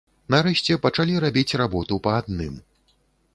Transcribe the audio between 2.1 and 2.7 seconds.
адным.